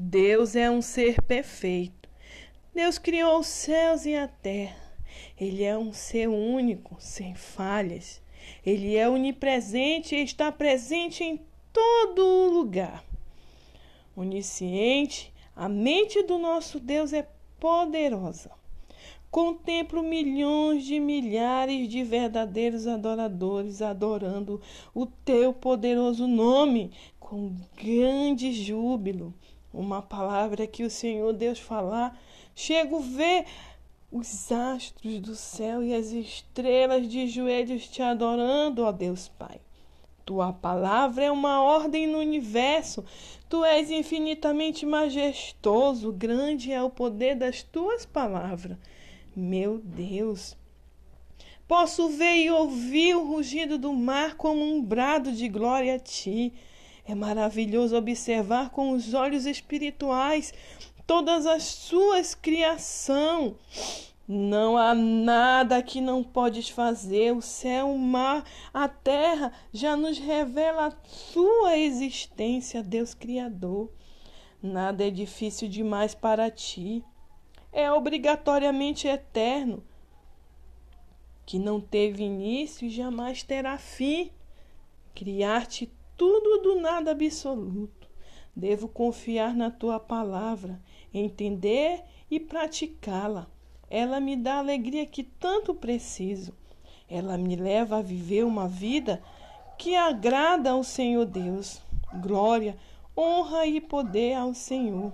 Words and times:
Deus 0.00 0.54
é 0.54 0.70
um 0.70 0.80
ser 0.80 1.20
perfeito. 1.22 2.08
Deus 2.72 2.98
criou 2.98 3.40
os 3.40 3.48
céus 3.48 4.06
e 4.06 4.14
a 4.14 4.28
terra. 4.28 4.76
Ele 5.36 5.64
é 5.64 5.76
um 5.76 5.92
ser 5.92 6.28
único, 6.28 6.94
sem 7.00 7.34
falhas. 7.34 8.22
Ele 8.64 8.94
é 8.94 9.08
onipresente 9.08 10.14
e 10.14 10.22
está 10.22 10.52
presente 10.52 11.24
em 11.24 11.40
todo 11.72 12.48
lugar. 12.48 13.04
Onisciente, 14.14 15.34
a 15.56 15.68
mente 15.68 16.22
do 16.22 16.38
nosso 16.38 16.78
Deus 16.78 17.12
é 17.12 17.28
poderosa. 17.58 18.52
Contemplo 19.32 20.00
milhões 20.00 20.84
de 20.84 21.00
milhares 21.00 21.88
de 21.88 22.04
verdadeiros 22.04 22.86
adoradores 22.86 23.82
adorando 23.82 24.62
o 24.94 25.06
teu 25.06 25.52
poderoso 25.52 26.28
nome 26.28 26.92
com 27.18 27.56
grande 27.76 28.52
júbilo. 28.52 29.34
Uma 29.78 30.02
palavra 30.02 30.66
que 30.66 30.82
o 30.82 30.90
Senhor 30.90 31.32
Deus 31.32 31.60
falar, 31.60 32.20
chego 32.52 32.98
ver 32.98 33.44
os 34.10 34.50
astros 34.50 35.20
do 35.20 35.36
céu 35.36 35.84
e 35.84 35.94
as 35.94 36.10
estrelas 36.10 37.08
de 37.08 37.28
joelhos 37.28 37.86
te 37.86 38.02
adorando, 38.02 38.82
ó 38.82 38.90
Deus 38.90 39.28
Pai. 39.28 39.60
Tua 40.26 40.52
palavra 40.52 41.26
é 41.26 41.30
uma 41.30 41.62
ordem 41.62 42.08
no 42.08 42.18
universo. 42.18 43.04
Tu 43.48 43.64
és 43.64 43.88
infinitamente 43.88 44.84
majestoso, 44.84 46.10
grande 46.10 46.72
é 46.72 46.82
o 46.82 46.90
poder 46.90 47.36
das 47.36 47.62
tuas 47.62 48.04
palavras. 48.04 48.76
Meu 49.36 49.78
Deus, 49.78 50.56
posso 51.68 52.08
ver 52.08 52.34
e 52.34 52.50
ouvir 52.50 53.14
o 53.14 53.28
rugido 53.28 53.78
do 53.78 53.92
mar 53.92 54.34
como 54.34 54.60
um 54.60 54.82
brado 54.82 55.30
de 55.30 55.48
glória 55.48 55.94
a 55.94 55.98
ti. 56.00 56.52
É 57.08 57.14
maravilhoso 57.14 57.96
observar 57.96 58.68
com 58.68 58.90
os 58.90 59.14
olhos 59.14 59.46
espirituais 59.46 60.52
todas 61.06 61.46
as 61.46 61.62
suas 61.62 62.34
criação. 62.34 63.56
Não 64.28 64.76
há 64.76 64.94
nada 64.94 65.82
que 65.82 66.02
não 66.02 66.22
podes 66.22 66.68
fazer. 66.68 67.34
O 67.34 67.40
céu, 67.40 67.90
o 67.90 67.98
mar, 67.98 68.44
a 68.74 68.86
terra 68.90 69.50
já 69.72 69.96
nos 69.96 70.18
revela 70.18 70.88
a 70.88 71.08
sua 71.08 71.78
existência, 71.78 72.82
Deus 72.82 73.14
Criador. 73.14 73.90
Nada 74.62 75.06
é 75.06 75.10
difícil 75.10 75.66
demais 75.66 76.14
para 76.14 76.50
ti. 76.50 77.02
É 77.72 77.90
obrigatoriamente 77.90 79.08
eterno, 79.08 79.82
que 81.46 81.58
não 81.58 81.80
teve 81.80 82.22
início 82.22 82.86
e 82.86 82.90
jamais 82.90 83.42
terá 83.42 83.78
fim. 83.78 84.30
Criar-te 85.14 85.90
tudo 86.60 86.74
do 86.74 86.80
nada 86.80 87.10
absoluto. 87.10 88.08
Devo 88.54 88.88
confiar 88.88 89.54
na 89.54 89.70
tua 89.70 90.00
palavra, 90.00 90.80
entender 91.12 92.02
e 92.30 92.38
praticá-la 92.38 93.48
ela 93.90 94.20
me 94.20 94.36
dá 94.36 94.56
a 94.56 94.58
alegria 94.58 95.06
que 95.06 95.22
tanto 95.22 95.74
preciso. 95.74 96.52
Ela 97.08 97.38
me 97.38 97.56
leva 97.56 97.98
a 97.98 98.02
viver 98.02 98.44
uma 98.44 98.68
vida 98.68 99.22
que 99.78 99.96
agrada 99.96 100.70
ao 100.70 100.84
Senhor 100.84 101.24
Deus. 101.24 101.80
Glória, 102.20 102.76
honra 103.16 103.66
e 103.66 103.80
poder 103.80 104.34
ao 104.34 104.52
Senhor. 104.52 105.12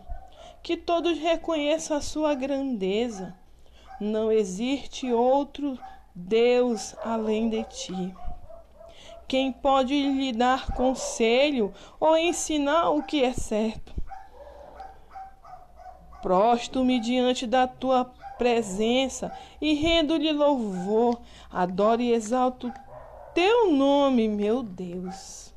Que 0.62 0.76
todos 0.76 1.18
reconheçam 1.18 1.96
a 1.96 2.00
sua 2.00 2.34
grandeza. 2.34 3.36
Não 4.00 4.32
existe 4.32 5.12
outro 5.12 5.78
Deus 6.14 6.96
além 7.04 7.48
de 7.48 7.62
ti. 7.64 8.14
Quem 9.26 9.52
pode 9.52 9.94
lhe 9.94 10.32
dar 10.32 10.72
conselho 10.72 11.72
ou 11.98 12.16
ensinar 12.16 12.90
o 12.90 13.02
que 13.02 13.24
é 13.24 13.32
certo? 13.32 13.94
Prosto-me 16.20 17.00
diante 17.00 17.46
da 17.46 17.66
tua 17.66 18.04
presença 18.38 19.32
e 19.60 19.74
rendo-lhe 19.74 20.32
louvor. 20.32 21.20
Adoro 21.50 22.00
e 22.00 22.12
exalto 22.12 22.72
teu 23.34 23.72
nome, 23.72 24.28
meu 24.28 24.62
Deus. 24.62 25.54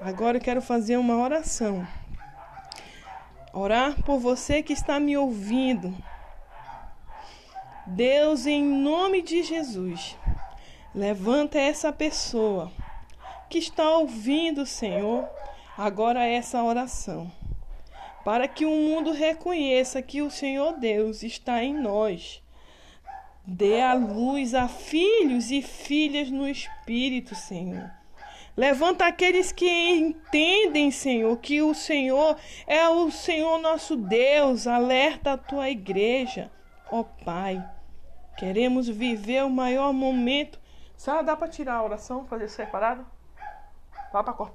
Agora 0.00 0.36
eu 0.36 0.40
quero 0.40 0.60
fazer 0.60 0.96
uma 0.96 1.16
oração. 1.16 1.86
Orar 3.52 4.02
por 4.02 4.18
você 4.18 4.62
que 4.62 4.72
está 4.72 5.00
me 5.00 5.16
ouvindo. 5.16 5.96
Deus, 7.86 8.46
em 8.46 8.62
nome 8.62 9.22
de 9.22 9.42
Jesus, 9.42 10.16
levanta 10.96 11.58
essa 11.58 11.92
pessoa 11.92 12.72
que 13.48 13.58
está 13.58 13.88
ouvindo, 13.98 14.66
Senhor, 14.66 15.28
agora 15.78 16.26
essa 16.26 16.62
oração 16.62 17.30
para 18.26 18.48
que 18.48 18.66
o 18.66 18.70
mundo 18.70 19.12
reconheça 19.12 20.02
que 20.02 20.20
o 20.20 20.32
Senhor 20.32 20.72
Deus 20.72 21.22
está 21.22 21.62
em 21.62 21.72
nós. 21.72 22.42
Dê 23.46 23.80
a 23.80 23.94
luz 23.94 24.52
a 24.52 24.66
filhos 24.66 25.52
e 25.52 25.62
filhas 25.62 26.28
no 26.28 26.48
Espírito, 26.48 27.36
Senhor. 27.36 27.88
Levanta 28.56 29.06
aqueles 29.06 29.52
que 29.52 29.70
entendem, 29.70 30.90
Senhor, 30.90 31.36
que 31.36 31.62
o 31.62 31.72
Senhor 31.72 32.36
é 32.66 32.88
o 32.88 33.12
Senhor 33.12 33.60
nosso 33.60 33.96
Deus. 33.96 34.66
Alerta 34.66 35.34
a 35.34 35.38
tua 35.38 35.70
igreja, 35.70 36.50
ó 36.90 37.04
Pai. 37.04 37.64
Queremos 38.36 38.88
viver 38.88 39.44
o 39.44 39.50
maior 39.50 39.92
momento. 39.92 40.58
Só 40.96 41.22
dá 41.22 41.36
para 41.36 41.48
tirar 41.48 41.74
a 41.74 41.82
oração, 41.82 42.26
fazer 42.26 42.48
separado? 42.48 43.06
Dá 44.12 44.22
para 44.22 44.32
cortar? 44.32 44.54